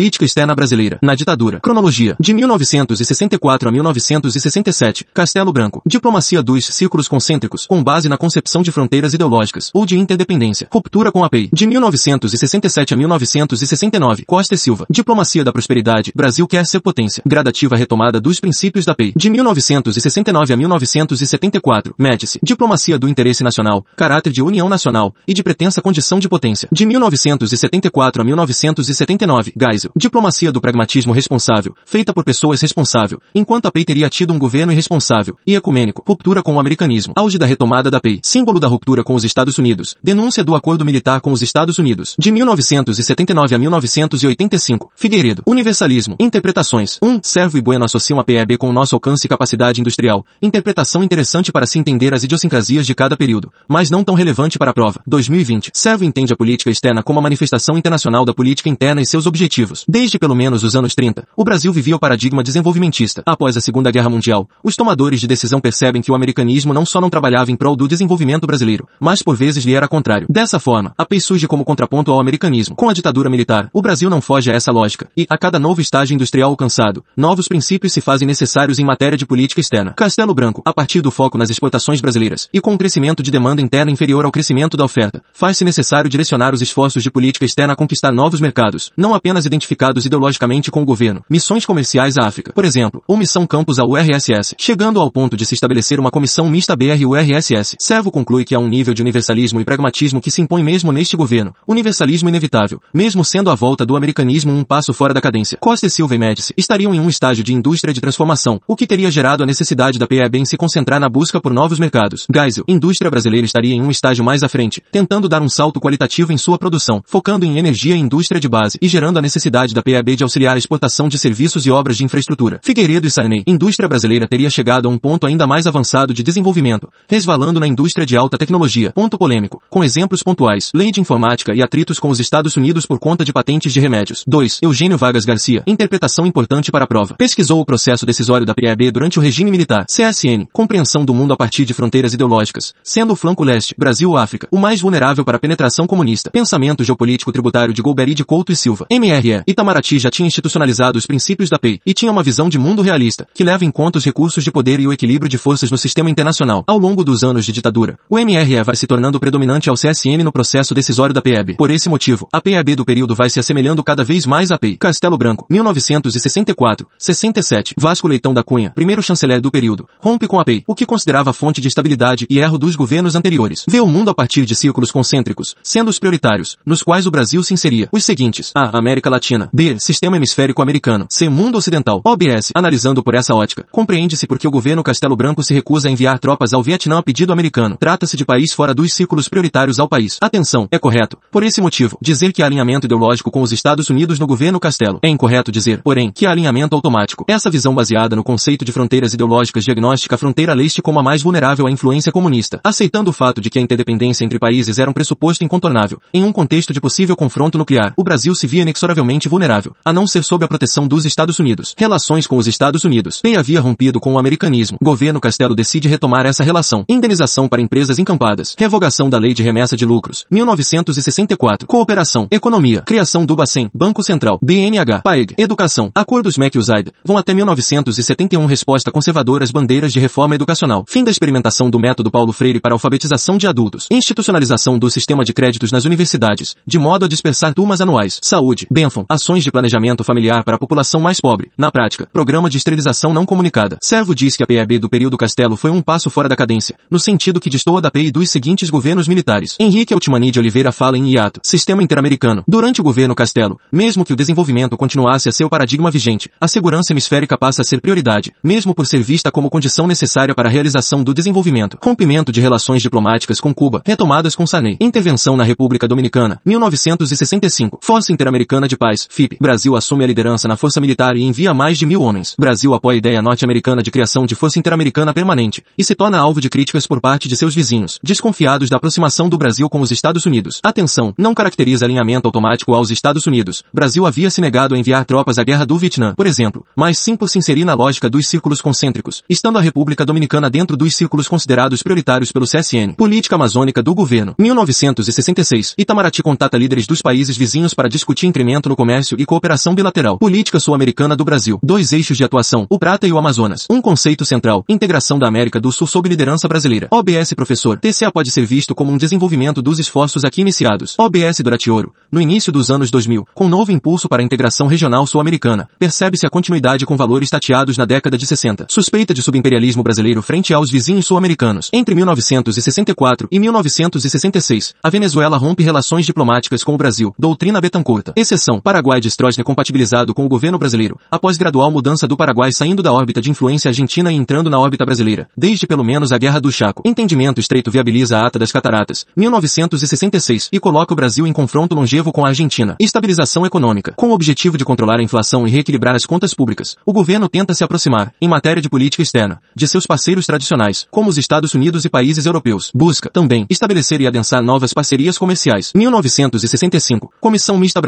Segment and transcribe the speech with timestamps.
[0.00, 0.98] Política externa brasileira.
[1.02, 1.60] Na ditadura.
[1.60, 2.16] Cronologia.
[2.18, 5.06] De 1964 a 1967.
[5.12, 5.82] Castelo Branco.
[5.84, 10.68] Diplomacia dos círculos concêntricos, com base na concepção de fronteiras ideológicas ou de interdependência.
[10.72, 11.50] Ruptura com a PEI.
[11.52, 14.24] De 1967 a 1969.
[14.24, 14.86] Costa e Silva.
[14.88, 16.12] Diplomacia da prosperidade.
[16.16, 17.22] Brasil quer ser potência.
[17.26, 19.12] Gradativa retomada dos princípios da PEI.
[19.14, 21.94] De 1969 a 1974.
[21.98, 22.40] Médici.
[22.42, 26.70] Diplomacia do interesse nacional, caráter de união nacional e de pretensa condição de potência.
[26.72, 29.52] De 1974 a 1979.
[29.60, 29.89] Geisel.
[29.96, 34.72] Diplomacia do pragmatismo responsável, feita por pessoas responsável, enquanto a PEI teria tido um governo
[34.72, 36.02] irresponsável e ecumênico.
[36.06, 37.12] Ruptura com o americanismo.
[37.16, 38.20] Auge da retomada da PEI.
[38.22, 39.96] Símbolo da ruptura com os Estados Unidos.
[40.02, 42.14] Denúncia do acordo militar com os Estados Unidos.
[42.18, 44.92] De 1979 a 1985.
[44.94, 45.42] Figueiredo.
[45.46, 46.16] Universalismo.
[46.18, 46.98] Interpretações.
[47.02, 47.08] 1.
[47.08, 50.24] Um, Servo e Bueno associam a PEB com o nosso alcance e capacidade industrial.
[50.42, 54.70] Interpretação interessante para se entender as idiosincrasias de cada período, mas não tão relevante para
[54.70, 55.00] a prova.
[55.06, 55.70] 2020.
[55.74, 59.79] Servo entende a política externa como a manifestação internacional da política interna e seus objetivos.
[59.88, 63.22] Desde pelo menos os anos 30, o Brasil vivia o paradigma desenvolvimentista.
[63.26, 67.00] Após a Segunda Guerra Mundial, os tomadores de decisão percebem que o americanismo não só
[67.00, 70.26] não trabalhava em prol do desenvolvimento brasileiro, mas por vezes lhe era contrário.
[70.28, 72.76] Dessa forma, a PEI surge como contraponto ao americanismo.
[72.76, 75.80] Com a ditadura militar, o Brasil não foge a essa lógica, e, a cada novo
[75.80, 79.92] estágio industrial alcançado, novos princípios se fazem necessários em matéria de política externa.
[79.92, 83.62] Castelo Branco, a partir do foco nas exportações brasileiras, e com o crescimento de demanda
[83.62, 87.76] interna inferior ao crescimento da oferta, faz-se necessário direcionar os esforços de política externa a
[87.76, 92.64] conquistar novos mercados, não apenas identificados ideologicamente com o governo, missões comerciais à África, por
[92.64, 96.74] exemplo, ou missão campus à URSS, chegando ao ponto de se estabelecer uma comissão mista
[96.74, 97.76] BR-URSS.
[97.78, 101.16] Servo conclui que há um nível de universalismo e pragmatismo que se impõe mesmo neste
[101.16, 105.58] governo, universalismo inevitável, mesmo sendo a volta do americanismo um passo fora da cadência.
[105.60, 108.86] Costa e Silva e Médici estariam em um estágio de indústria de transformação, o que
[108.86, 112.26] teria gerado a necessidade da PEB em se concentrar na busca por novos mercados.
[112.34, 116.32] Geisel, indústria brasileira estaria em um estágio mais à frente, tentando dar um salto qualitativo
[116.32, 119.82] em sua produção, focando em energia e indústria de base e gerando a necessidade da
[119.82, 122.60] PEB de auxiliar a exportação de serviços e obras de infraestrutura.
[122.62, 126.88] Figueiredo e Sarney, indústria brasileira teria chegado a um ponto ainda mais avançado de desenvolvimento,
[127.08, 128.92] resvalando na indústria de alta tecnologia.
[128.92, 132.98] Ponto polêmico, com exemplos pontuais, lei de informática e atritos com os Estados Unidos por
[132.98, 134.24] conta de patentes de remédios.
[134.26, 134.60] 2.
[134.62, 137.14] Eugênio Vargas Garcia, interpretação importante para a prova.
[137.14, 139.86] Pesquisou o processo decisório da PEB durante o regime militar.
[139.86, 144.16] CSN, compreensão do mundo a partir de fronteiras ideológicas, sendo o flanco leste, Brasil ou
[144.16, 146.30] África, o mais vulnerável para a penetração comunista.
[146.30, 148.86] Pensamento geopolítico tributário de Golbery de Couto e Silva.
[148.90, 152.82] MRE, Itamaraty já tinha institucionalizado os princípios da PEI e tinha uma visão de mundo
[152.82, 155.78] realista, que leva em conta os recursos de poder e o equilíbrio de forças no
[155.78, 156.64] sistema internacional.
[156.66, 160.32] Ao longo dos anos de ditadura, o MRE vai se tornando predominante ao CSN no
[160.32, 161.54] processo decisório da PEB.
[161.54, 164.76] Por esse motivo, a PEB do período vai se assemelhando cada vez mais à PEI.
[164.76, 167.74] Castelo Branco, 1964, 67.
[167.78, 171.32] Vasco Leitão da Cunha, primeiro chanceler do período, rompe com a PEI, o que considerava
[171.32, 173.64] fonte de estabilidade e erro dos governos anteriores.
[173.68, 177.42] Vê o mundo a partir de círculos concêntricos, sendo os prioritários, nos quais o Brasil
[177.42, 178.50] se inseria, os seguintes.
[178.54, 178.76] A.
[178.76, 179.29] América Latina.
[179.52, 179.76] B.
[179.78, 181.06] Sistema hemisférico americano.
[181.08, 181.28] C.
[181.28, 182.00] Mundo ocidental.
[182.04, 182.50] OBS.
[182.54, 186.52] Analisando por essa ótica, compreende-se porque o governo Castelo Branco se recusa a enviar tropas
[186.52, 187.76] ao Vietnã a pedido americano.
[187.78, 190.18] Trata-se de país fora dos círculos prioritários ao país.
[190.20, 191.18] Atenção, é correto.
[191.30, 194.98] Por esse motivo, dizer que há alinhamento ideológico com os Estados Unidos no governo Castelo.
[195.02, 197.24] É incorreto dizer, porém, que há alinhamento automático.
[197.28, 201.22] Essa visão baseada no conceito de fronteiras ideológicas diagnóstica a fronteira leste como a mais
[201.22, 204.92] vulnerável à influência comunista, aceitando o fato de que a interdependência entre países era um
[204.92, 206.00] pressuposto incontornável.
[206.12, 210.06] Em um contexto de possível confronto nuclear, o Brasil se via inexoravelmente vulnerável, a não
[210.06, 211.74] ser sob a proteção dos Estados Unidos.
[211.76, 213.20] Relações com os Estados Unidos.
[213.22, 214.78] Bem havia rompido com o americanismo.
[214.82, 216.84] Governo Castelo decide retomar essa relação.
[216.88, 218.54] Indenização para empresas encampadas.
[218.58, 220.24] Revogação da lei de remessa de lucros.
[220.30, 221.66] 1964.
[221.66, 222.26] Cooperação.
[222.30, 222.82] Economia.
[222.82, 223.70] Criação do Bacen.
[223.74, 224.38] Banco Central.
[224.42, 225.02] BNH.
[225.02, 225.34] PAEG.
[225.38, 225.90] Educação.
[225.94, 226.92] Acordos MEC-USAID.
[227.04, 230.84] Vão até 1971 resposta conservadora às bandeiras de reforma educacional.
[230.88, 233.86] Fim da experimentação do método Paulo Freire para alfabetização de adultos.
[233.90, 238.18] Institucionalização do sistema de créditos nas universidades, de modo a dispersar turmas anuais.
[238.22, 238.66] Saúde.
[238.70, 239.04] Benfon.
[239.10, 241.50] Ações de planejamento familiar para a população mais pobre.
[241.58, 243.76] Na prática, programa de esterilização não comunicada.
[243.82, 246.96] Servo diz que a PEB do período Castelo foi um passo fora da cadência, no
[246.96, 249.56] sentido que destoa da PEI dos seguintes governos militares.
[249.58, 252.44] Henrique Altmani de Oliveira fala em hiato, sistema interamericano.
[252.46, 256.46] Durante o governo Castelo, mesmo que o desenvolvimento continuasse a ser o paradigma vigente, a
[256.46, 260.52] segurança hemisférica passa a ser prioridade, mesmo por ser vista como condição necessária para a
[260.52, 261.76] realização do desenvolvimento.
[261.82, 264.76] Rompimento de relações diplomáticas com Cuba, retomadas com Sarney.
[264.80, 267.80] Intervenção na República Dominicana, 1965.
[267.82, 269.38] Força Interamericana de Paz, FIP.
[269.40, 272.34] Brasil assume a liderança na força militar e envia mais de mil homens.
[272.38, 276.40] Brasil apoia a ideia norte-americana de criação de força interamericana permanente e se torna alvo
[276.40, 280.26] de críticas por parte de seus vizinhos, desconfiados da aproximação do Brasil com os Estados
[280.26, 280.60] Unidos.
[280.62, 283.62] Atenção, não caracteriza alinhamento automático aos Estados Unidos.
[283.72, 287.16] Brasil havia se negado a enviar tropas à guerra do Vietnã, por exemplo, mas sim
[287.16, 291.28] por se inserir na lógica dos círculos concêntricos, estando a República Dominicana dentro dos círculos
[291.28, 292.94] considerados prioritários pelo CSN.
[292.96, 294.34] Política amazônica do governo.
[294.38, 295.74] 1966.
[295.78, 300.18] Itamaraty contata líderes dos países vizinhos para discutir incremento no comércio comércio e cooperação bilateral.
[300.18, 301.60] Política sul-americana do Brasil.
[301.62, 303.64] Dois eixos de atuação, o Prata e o Amazonas.
[303.70, 306.88] Um conceito central, integração da América do Sul sob liderança brasileira.
[306.90, 307.78] OBS Professor.
[307.78, 310.96] TCA pode ser visto como um desenvolvimento dos esforços aqui iniciados.
[310.98, 311.94] OBS Durante Ouro.
[312.10, 316.30] No início dos anos 2000, com novo impulso para a integração regional sul-americana, percebe-se a
[316.30, 318.66] continuidade com valores tateados na década de 60.
[318.68, 321.70] Suspeita de subimperialismo brasileiro frente aos vizinhos sul-americanos.
[321.72, 327.14] Entre 1964 e 1966, a Venezuela rompe relações diplomáticas com o Brasil.
[327.16, 328.12] Doutrina Betancourta.
[328.16, 328.60] Exceção.
[328.80, 332.90] Paraguai de Stroessner compatibilizado com o governo brasileiro, após gradual mudança do Paraguai saindo da
[332.90, 336.50] órbita de influência argentina e entrando na órbita brasileira, desde pelo menos a Guerra do
[336.50, 336.82] Chaco.
[336.82, 342.10] Entendimento estreito viabiliza a Ata das Cataratas, 1966, e coloca o Brasil em confronto longevo
[342.10, 342.74] com a Argentina.
[342.80, 343.92] Estabilização econômica.
[343.92, 347.52] Com o objetivo de controlar a inflação e reequilibrar as contas públicas, o governo tenta
[347.52, 351.84] se aproximar, em matéria de política externa, de seus parceiros tradicionais, como os Estados Unidos
[351.84, 352.70] e países europeus.
[352.74, 355.70] Busca, também, estabelecer e adensar novas parcerias comerciais.
[355.74, 357.12] 1965.
[357.20, 357.82] Comissão Mista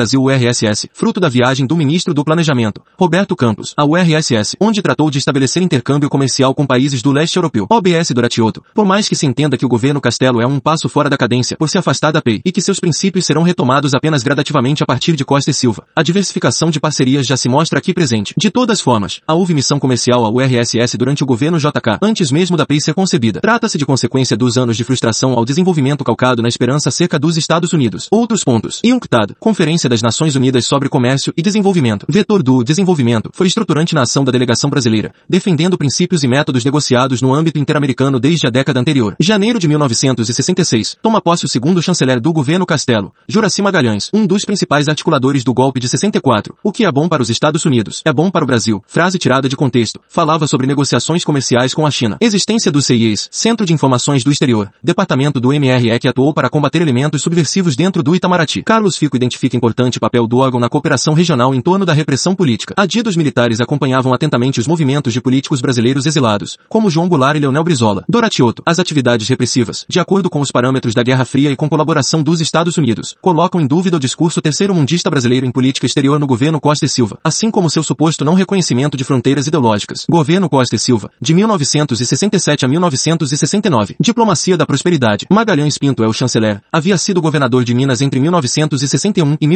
[0.72, 5.18] Brasil-URSS, fruto da viagem do ministro do Planejamento, Roberto Campos, à URSS, onde tratou de
[5.18, 7.66] estabelecer intercâmbio comercial com países do leste europeu.
[7.70, 8.62] OBS Duratioto.
[8.74, 11.56] Por mais que se entenda que o governo Castelo é um passo fora da cadência
[11.56, 15.14] por se afastar da PEI e que seus princípios serão retomados apenas gradativamente a partir
[15.14, 18.34] de Costa e Silva, a diversificação de parcerias já se mostra aqui presente.
[18.36, 22.56] De todas formas, a houve missão comercial à URSS durante o governo JK, antes mesmo
[22.56, 23.40] da PEI ser concebida.
[23.40, 27.72] Trata-se de consequência dos anos de frustração ao desenvolvimento calcado na esperança acerca dos Estados
[27.72, 28.08] Unidos.
[28.10, 28.80] Outros pontos.
[28.84, 32.06] UNCTAD, Conferência das Nações Unidas sobre Comércio e Desenvolvimento.
[32.08, 37.20] Vetor do desenvolvimento foi estruturante na ação da delegação brasileira, defendendo princípios e métodos negociados
[37.20, 39.16] no âmbito interamericano desde a década anterior.
[39.20, 44.44] Janeiro de 1966, toma posse o segundo chanceler do governo Castelo, Juraci Magalhães, um dos
[44.44, 46.56] principais articuladores do golpe de 64.
[46.62, 48.82] O que é bom para os Estados Unidos, é bom para o Brasil.
[48.86, 50.00] Frase tirada de contexto.
[50.08, 52.16] Falava sobre negociações comerciais com a China.
[52.20, 56.82] Existência do CIES, Centro de Informações do Exterior, departamento do MRE que atuou para combater
[56.82, 58.62] elementos subversivos dentro do Itamaraty.
[58.62, 62.74] Carlos Fico identifica importante papel do órgão na cooperação regional em torno da repressão política.
[62.76, 67.64] Adidos militares acompanhavam atentamente os movimentos de políticos brasileiros exilados, como João Goulart e Leonel
[67.64, 68.04] Brizola.
[68.08, 72.22] Doratioto, as atividades repressivas, de acordo com os parâmetros da Guerra Fria e com colaboração
[72.22, 76.60] dos Estados Unidos, colocam em dúvida o discurso terceiro-mundista brasileiro em política exterior no governo
[76.60, 80.04] Costa e Silva, assim como seu suposto não reconhecimento de fronteiras ideológicas.
[80.10, 83.96] Governo Costa e Silva, de 1967 a 1969.
[83.98, 85.26] Diplomacia da Prosperidade.
[85.30, 86.60] Magalhães Pinto é o chanceler.
[86.70, 89.46] Havia sido governador de Minas entre 1961 e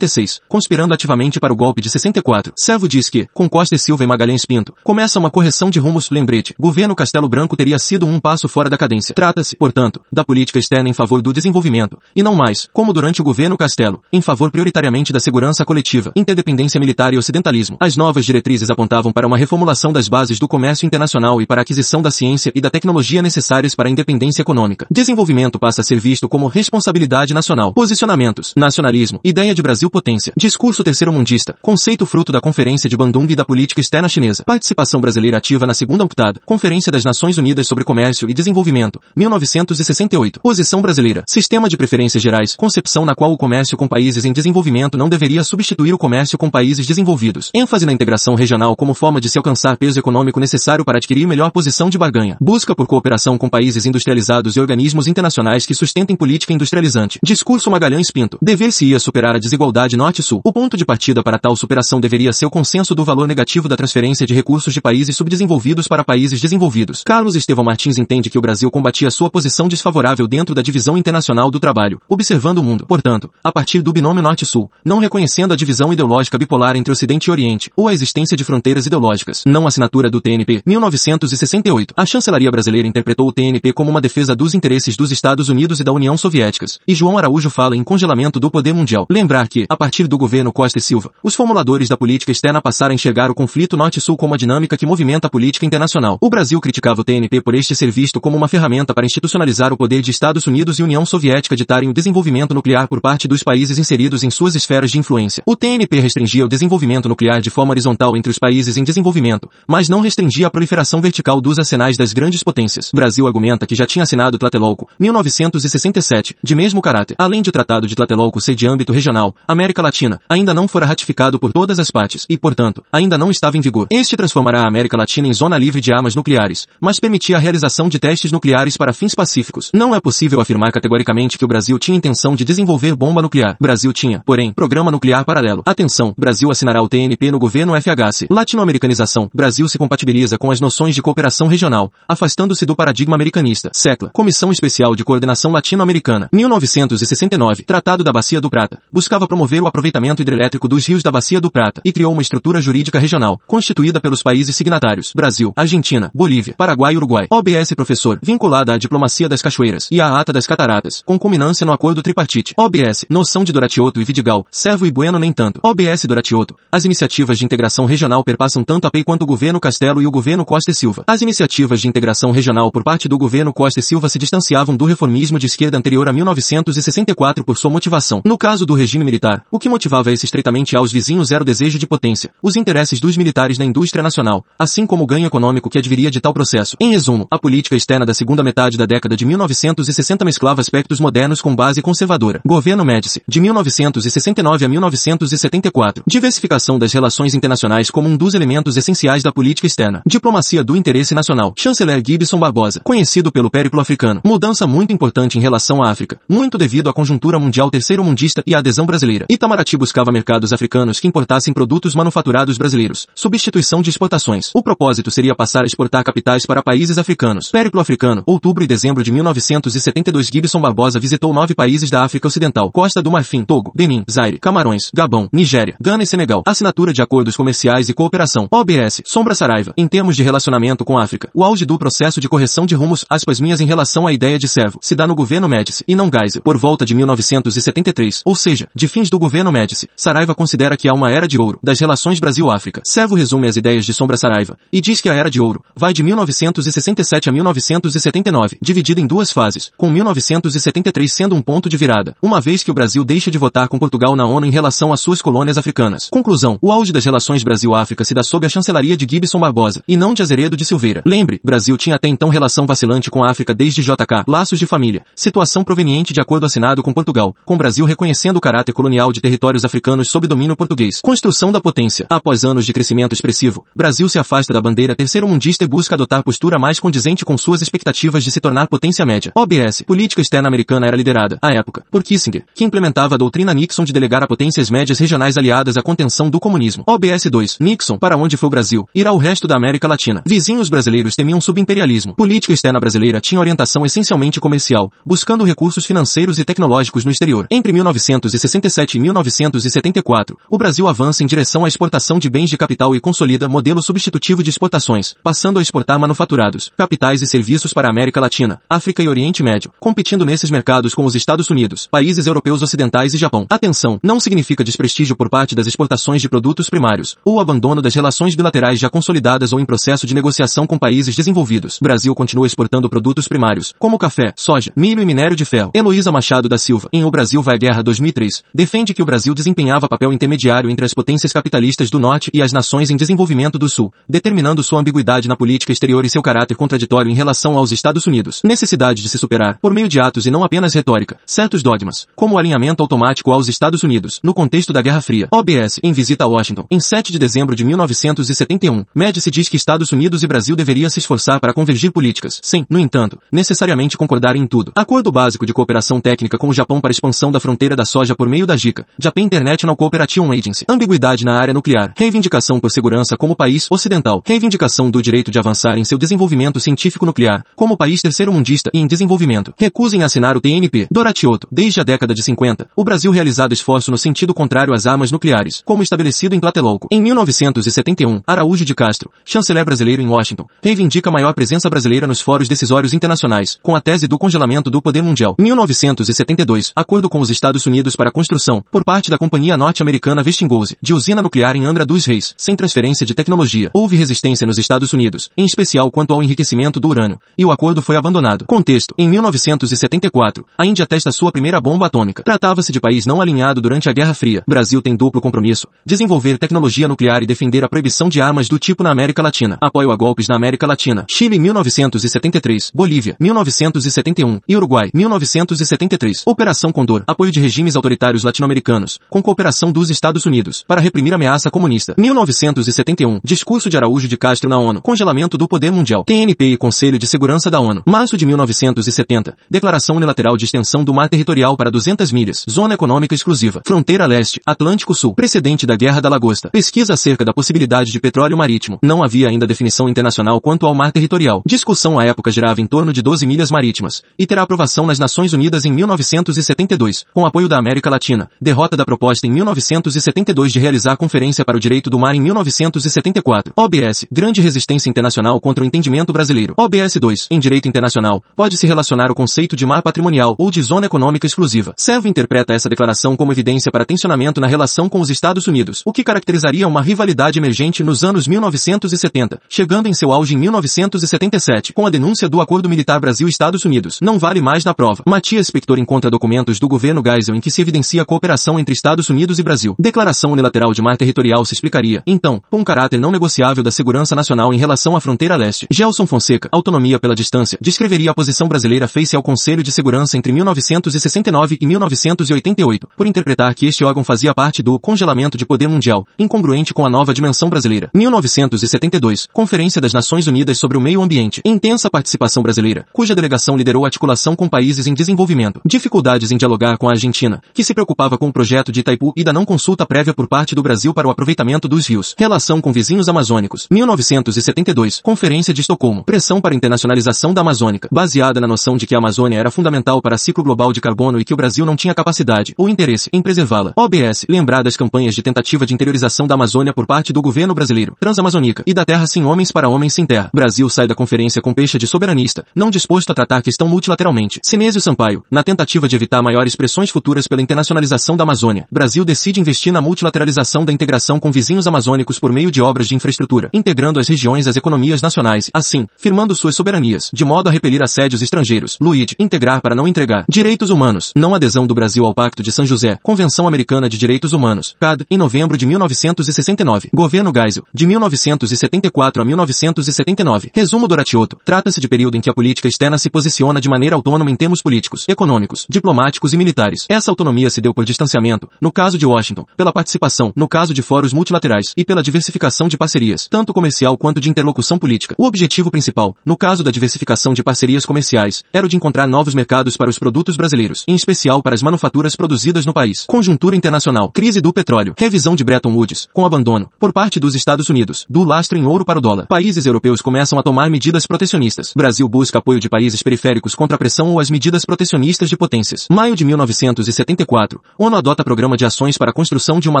[0.00, 2.52] 1966, conspirando ativamente para o golpe de 64.
[2.56, 6.10] Servo diz que, com Costa e Silva e Magalhães Pinto, começa uma correção de rumos.
[6.10, 9.14] Lembrete, governo Castelo Branco teria sido um passo fora da cadência.
[9.14, 13.24] Trata-se, portanto, da política externa em favor do desenvolvimento, e não mais, como durante o
[13.24, 17.76] governo Castelo, em favor prioritariamente da segurança coletiva, interdependência militar e ocidentalismo.
[17.80, 21.62] As novas diretrizes apontavam para uma reformulação das bases do comércio internacional e para a
[21.62, 24.86] aquisição da ciência e da tecnologia necessárias para a independência econômica.
[24.90, 27.72] Desenvolvimento passa a ser visto como responsabilidade nacional.
[27.72, 29.89] Posicionamentos, nacionalismo, ideia de Brasil
[30.36, 35.38] discurso terceiro-mundista, conceito fruto da Conferência de Bandung e da política externa chinesa, participação brasileira
[35.38, 41.24] ativa na segunda UNCTAD, Conferência das Nações Unidas sobre Comércio e Desenvolvimento, 1968, posição brasileira,
[41.26, 45.42] sistema de preferências gerais, concepção na qual o comércio com países em desenvolvimento não deveria
[45.42, 49.76] substituir o comércio com países desenvolvidos, ênfase na integração regional como forma de se alcançar
[49.76, 54.56] peso econômico necessário para adquirir melhor posição de barganha, busca por cooperação com países industrializados
[54.56, 60.40] e organismos internacionais que sustentem política industrializante, discurso Magalhães Pinto, dever-se-ia superar a desigualdade norte-sul,
[60.44, 63.76] o ponto de partida para tal superação deveria ser o consenso do valor negativo da
[63.76, 67.02] transferência de recursos de países subdesenvolvidos para países desenvolvidos.
[67.04, 71.50] Carlos Estevão Martins entende que o Brasil combatia sua posição desfavorável dentro da divisão internacional
[71.50, 75.92] do trabalho, observando o mundo, portanto, a partir do binômio norte-sul, não reconhecendo a divisão
[75.92, 79.42] ideológica bipolar entre Ocidente e Oriente, ou a existência de fronteiras ideológicas.
[79.46, 81.94] Não assinatura do TNP, 1968.
[81.96, 85.84] A chancelaria brasileira interpretou o TNP como uma defesa dos interesses dos Estados Unidos e
[85.84, 89.06] da União Soviéticas, e João Araújo fala em congelamento do poder mundial.
[89.10, 92.90] Lembrar que, a partir do governo Costa e Silva, os formuladores da política externa passaram
[92.90, 96.18] a enxergar o conflito norte-sul como a dinâmica que movimenta a política internacional.
[96.20, 99.76] O Brasil criticava o TNP por este ser visto como uma ferramenta para institucionalizar o
[99.76, 103.78] poder de Estados Unidos e União Soviética ditarem o desenvolvimento nuclear por parte dos países
[103.78, 105.40] inseridos em suas esferas de influência.
[105.46, 109.88] O TNP restringia o desenvolvimento nuclear de forma horizontal entre os países em desenvolvimento, mas
[109.88, 112.90] não restringia a proliferação vertical dos arsenais das grandes potências.
[112.92, 117.14] Brasil argumenta que já tinha assinado Tlatelolco, 1967, de mesmo caráter.
[117.16, 120.86] Além de o Tratado de Tlatelolco ser de âmbito regional, América Latina, ainda não fora
[120.86, 123.88] ratificado por todas as partes e, portanto, ainda não estava em vigor.
[123.90, 127.86] Este transformará a América Latina em zona livre de armas nucleares, mas permitia a realização
[127.86, 129.70] de testes nucleares para fins pacíficos.
[129.74, 133.54] Não é possível afirmar categoricamente que o Brasil tinha intenção de desenvolver bomba nuclear.
[133.60, 135.62] Brasil tinha, porém, programa nuclear paralelo.
[135.66, 138.28] Atenção, Brasil assinará o TNP no governo FHC.
[138.30, 139.28] Latino-americanização.
[139.34, 143.70] Brasil se compatibiliza com as noções de cooperação regional, afastando-se do paradigma americanista.
[143.74, 144.08] SECLA.
[144.14, 146.30] Comissão Especial de Coordenação Latino-Americana.
[146.32, 147.64] 1969.
[147.64, 148.80] Tratado da Bacia do Prata.
[148.90, 152.20] Buscava promover promover o aproveitamento hidrelétrico dos rios da Bacia do Prata e criou uma
[152.20, 157.26] estrutura jurídica regional, constituída pelos países signatários, Brasil, Argentina, Bolívia, Paraguai e Uruguai.
[157.30, 161.72] OBS Professor, vinculada à diplomacia das cachoeiras e à ata das cataratas, com culminância no
[161.72, 162.52] acordo tripartite.
[162.54, 165.58] OBS, noção de Doratioto e Vidigal, Servo e Bueno nem tanto.
[165.62, 170.02] OBS Doratioto, as iniciativas de integração regional perpassam tanto a PEI quanto o governo Castelo
[170.02, 171.02] e o governo Costa e Silva.
[171.06, 174.84] As iniciativas de integração regional por parte do governo Costa e Silva se distanciavam do
[174.84, 178.20] reformismo de esquerda anterior a 1964 por sua motivação.
[178.22, 181.78] No caso do regime militar, o que motivava esse estreitamente aos vizinhos era o desejo
[181.78, 185.78] de potência, os interesses dos militares na indústria nacional, assim como o ganho econômico que
[185.78, 186.76] adviria de tal processo.
[186.80, 191.40] Em resumo, a política externa da segunda metade da década de 1960 mesclava aspectos modernos
[191.40, 192.40] com base conservadora.
[192.44, 196.04] Governo Médici, de 1969 a 1974.
[196.06, 200.02] Diversificação das relações internacionais como um dos elementos essenciais da política externa.
[200.06, 201.54] Diplomacia do interesse nacional.
[201.56, 204.20] Chanceler Gibson Barbosa, conhecido pelo périplo africano.
[204.24, 208.54] Mudança muito importante em relação à África, muito devido à conjuntura mundial terceiro mundista e
[208.54, 209.19] à adesão brasileira.
[209.28, 213.06] Itamaraty buscava mercados africanos que importassem produtos manufaturados brasileiros.
[213.14, 214.50] Substituição de exportações.
[214.54, 217.50] O propósito seria passar a exportar capitais para países africanos.
[217.50, 218.22] Périplo africano.
[218.26, 222.70] Outubro e dezembro de 1972 Gibson Barbosa visitou nove países da África Ocidental.
[222.70, 226.42] Costa do Marfim, Togo, Benin, Zaire, Camarões, Gabão, Nigéria, Gana e Senegal.
[226.46, 228.48] Assinatura de acordos comerciais e cooperação.
[228.50, 229.02] OBS.
[229.04, 229.72] Sombra Saraiva.
[229.76, 231.28] Em termos de relacionamento com a África.
[231.34, 234.48] O auge do processo de correção de rumos, aspas minhas em relação à ideia de
[234.48, 238.68] servo, se dá no governo Médici, e não Geisel, por volta de 1973, ou seja,
[238.74, 239.88] de fins do governo Médici.
[239.96, 242.80] Saraiva considera que há uma era de ouro, das relações Brasil-África.
[242.84, 245.92] Servo resume as ideias de Sombra Saraiva, e diz que a era de ouro, vai
[245.92, 252.16] de 1967 a 1979, dividida em duas fases, com 1973 sendo um ponto de virada,
[252.22, 255.00] uma vez que o Brasil deixa de votar com Portugal na ONU em relação às
[255.00, 256.08] suas colônias africanas.
[256.08, 259.96] Conclusão, o auge das relações Brasil-África se dá sob a chancelaria de Gibson Barbosa, e
[259.96, 261.02] não de Azeredo de Silveira.
[261.04, 265.04] Lembre, Brasil tinha até então relação vacilante com a África desde JK, laços de família,
[265.16, 269.64] situação proveniente de acordo assinado com Portugal, com Brasil reconhecendo o caráter colonial de territórios
[269.64, 271.00] africanos sob domínio português.
[271.00, 272.06] Construção da potência.
[272.10, 276.58] Após anos de crescimento expressivo, Brasil se afasta da bandeira terceiro-mundista e busca adotar postura
[276.58, 279.32] mais condizente com suas expectativas de se tornar potência média.
[279.34, 283.84] OBS, política externa americana era liderada, à época, por Kissinger, que implementava a doutrina Nixon
[283.84, 286.84] de delegar a potências médias regionais aliadas à contenção do comunismo.
[286.86, 290.22] OBS 2, Nixon, para onde foi o Brasil, irá o resto da América Latina.
[290.26, 292.14] Vizinhos brasileiros temiam subimperialismo.
[292.14, 297.46] Política externa brasileira tinha orientação essencialmente comercial, buscando recursos financeiros e tecnológicos no exterior.
[297.50, 302.96] Entre 1967 e 1974, o Brasil avança em direção à exportação de bens de capital
[302.96, 307.90] e consolida modelo substitutivo de exportações, passando a exportar manufaturados, capitais e serviços para a
[307.90, 312.62] América Latina, África e Oriente Médio, competindo nesses mercados com os Estados Unidos, países europeus
[312.62, 313.46] ocidentais e Japão.
[313.48, 318.34] Atenção, não significa desprestígio por parte das exportações de produtos primários, ou abandono das relações
[318.34, 321.78] bilaterais já consolidadas ou em processo de negociação com países desenvolvidos.
[321.80, 325.70] Brasil continua exportando produtos primários, como café, soja, milho e minério de ferro.
[325.74, 329.88] Heloísa Machado da Silva, em O Brasil vai Guerra 2003, defende que o Brasil desempenhava
[329.88, 333.92] papel intermediário entre as potências capitalistas do Norte e as nações em desenvolvimento do Sul,
[334.08, 338.40] determinando sua ambiguidade na política exterior e seu caráter contraditório em relação aos Estados Unidos.
[338.44, 342.34] Necessidade de se superar, por meio de atos e não apenas retórica, certos dogmas, como
[342.34, 345.28] o alinhamento automático aos Estados Unidos, no contexto da Guerra Fria.
[345.30, 349.92] OBS, em visita a Washington, em 7 de dezembro de 1971, Médici diz que Estados
[349.92, 354.46] Unidos e Brasil deveriam se esforçar para convergir políticas, sem, no entanto, necessariamente concordar em
[354.46, 354.72] tudo.
[354.74, 358.28] Acordo básico de cooperação técnica com o Japão para expansão da fronteira da soja por
[358.28, 360.64] meio da JICA, Japan International Cooperation Agency.
[360.68, 361.92] Ambiguidade na área nuclear.
[361.96, 364.22] Reivindicação por segurança como país ocidental.
[364.24, 368.86] Reivindicação do direito de avançar em seu desenvolvimento científico nuclear, como país terceiro-mundista e em
[368.86, 369.52] desenvolvimento.
[369.58, 370.86] Recusa em assinar o TNP.
[370.90, 371.48] Doratioto.
[371.50, 375.62] Desde a década de 50, o Brasil realizado esforço no sentido contrário às armas nucleares,
[375.64, 376.88] como estabelecido em Tlatelolco.
[376.90, 382.48] Em 1971, Araújo de Castro, chanceler brasileiro em Washington, reivindica maior presença brasileira nos fóruns
[382.48, 385.34] decisórios internacionais, com a tese do congelamento do poder mundial.
[385.38, 390.76] 1972, acordo com os Estados Unidos para a construção, por parte da companhia norte-americana Westinghouse,
[390.82, 393.70] de usina nuclear em Angra dos Reis, sem transferência de tecnologia.
[393.72, 397.82] Houve resistência nos Estados Unidos, em especial quanto ao enriquecimento do urânio, e o acordo
[397.82, 398.46] foi abandonado.
[398.46, 398.94] Contexto.
[398.98, 402.22] Em 1974, a Índia testa sua primeira bomba atômica.
[402.22, 404.42] Tratava-se de país não alinhado durante a Guerra Fria.
[404.48, 405.68] Brasil tem duplo compromisso.
[405.84, 409.58] Desenvolver tecnologia nuclear e defender a proibição de armas do tipo na América Latina.
[409.60, 411.04] Apoio a golpes na América Latina.
[411.08, 412.72] Chile 1973.
[412.74, 414.40] Bolívia 1971.
[414.48, 416.22] E Uruguai 1973.
[416.26, 417.02] Operação Condor.
[417.06, 421.94] Apoio de regimes autoritários latino-americanos, com cooperação dos Estados Unidos, para reprimir a ameaça comunista.
[421.96, 423.20] 1971.
[423.22, 424.80] Discurso de Araújo de Castro na ONU.
[424.80, 426.04] Congelamento do poder mundial.
[426.04, 427.82] TNP e Conselho de Segurança da ONU.
[427.86, 429.36] Março de 1970.
[429.48, 432.44] Declaração unilateral de extensão do mar territorial para 200 milhas.
[432.48, 433.62] Zona econômica exclusiva.
[433.66, 434.40] Fronteira leste.
[434.46, 435.14] Atlântico Sul.
[435.14, 436.48] Precedente da Guerra da Lagosta.
[436.50, 438.78] Pesquisa acerca da possibilidade de petróleo marítimo.
[438.82, 441.42] Não havia ainda definição internacional quanto ao mar territorial.
[441.46, 444.02] Discussão à época girava em torno de 12 milhas marítimas.
[444.18, 448.29] E terá aprovação nas Nações Unidas em 1972, com apoio da América Latina.
[448.40, 453.52] Derrota da proposta em 1972 de realizar Conferência para o Direito do Mar em 1974.
[453.56, 456.54] OBS, grande resistência internacional contra o entendimento brasileiro.
[456.56, 460.86] OBS 2, em direito internacional, pode-se relacionar o conceito de mar patrimonial ou de zona
[460.86, 461.74] econômica exclusiva.
[461.76, 465.92] Servo interpreta essa declaração como evidência para tensionamento na relação com os Estados Unidos, o
[465.92, 471.86] que caracterizaria uma rivalidade emergente nos anos 1970, chegando em seu auge em 1977, com
[471.86, 473.98] a denúncia do Acordo Militar Brasil-Estados Unidos.
[474.00, 475.02] Não vale mais na prova.
[475.06, 479.08] Matias Spector encontra documentos do governo Geisel em que se evidencia a cooperação entre Estados
[479.08, 479.74] Unidos e Brasil.
[479.78, 484.14] Declaração unilateral de mar territorial se explicaria, então, com um caráter não negociável da segurança
[484.14, 485.66] nacional em relação à fronteira leste.
[485.70, 490.32] Gelson Fonseca, autonomia pela distância, descreveria a posição brasileira face ao Conselho de Segurança entre
[490.32, 496.06] 1969 e 1988, por interpretar que este órgão fazia parte do congelamento de poder mundial,
[496.18, 497.90] incongruente com a nova dimensão brasileira.
[497.94, 501.40] 1972, Conferência das Nações Unidas sobre o Meio Ambiente.
[501.42, 505.62] Intensa participação brasileira, cuja delegação liderou articulação com países em desenvolvimento.
[505.64, 507.72] Dificuldades em dialogar com a Argentina, que se
[508.10, 510.92] preocupava com o projeto de Itaipu e da não consulta prévia por parte do Brasil
[510.92, 512.14] para o aproveitamento dos rios.
[512.18, 513.66] Relação com vizinhos amazônicos.
[513.70, 516.04] 1972, Conferência de Estocolmo.
[516.04, 520.02] Pressão para a internacionalização da Amazônica, baseada na noção de que a Amazônia era fundamental
[520.02, 523.08] para o ciclo global de carbono e que o Brasil não tinha capacidade ou interesse
[523.12, 523.72] em preservá-la.
[523.76, 527.96] OBS, lembrar das campanhas de tentativa de interiorização da Amazônia por parte do governo brasileiro,
[528.00, 530.30] transamazônica e da terra sem homens para homens sem terra.
[530.34, 534.40] Brasil sai da conferência com peixe de soberanista, não disposto a tratar questão multilateralmente.
[534.42, 539.40] Sinésio Sampaio, na tentativa de evitar maiores pressões futuras pela internacionalização da Amazônia, Brasil decide
[539.40, 544.00] investir na multilateralização da integração com vizinhos amazônicos por meio de obras de infraestrutura, integrando
[544.00, 548.78] as regiões às economias nacionais, assim, firmando suas soberanias, de modo a repelir assédios estrangeiros.
[548.80, 550.24] Luíde, integrar para não entregar.
[550.28, 554.32] Direitos humanos, não adesão do Brasil ao Pacto de São José, Convenção Americana de Direitos
[554.32, 556.88] Humanos, CAD, em novembro de 1969.
[556.92, 560.50] Governo Geisel, de 1974 a 1979.
[560.54, 561.38] Resumo do Ratioto.
[561.44, 564.62] Trata-se de período em que a política externa se posiciona de maneira autônoma em termos
[564.62, 566.86] políticos, econômicos, diplomáticos e militares.
[566.88, 570.82] Essa autonomia se deu por distanciamento, no caso de Washington, pela participação, no caso de
[570.82, 575.14] fóruns multilaterais, e pela diversificação de parcerias, tanto comercial quanto de interlocução política.
[575.18, 579.34] O objetivo principal, no caso da diversificação de parcerias comerciais, era o de encontrar novos
[579.34, 583.04] mercados para os produtos brasileiros, em especial para as manufaturas produzidas no país.
[583.06, 587.68] Conjuntura internacional, crise do petróleo, revisão de Bretton Woods, com abandono, por parte dos Estados
[587.68, 589.26] Unidos, do lastro em ouro para o dólar.
[589.26, 591.72] Países europeus começam a tomar medidas protecionistas.
[591.74, 595.86] Brasil busca apoio de países periféricos contra a pressão ou as medidas protecionistas de potências.
[595.90, 599.80] Maio de 1974, ONU adota programa de ações para a construção de uma